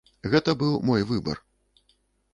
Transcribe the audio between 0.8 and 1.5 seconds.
мой выбар.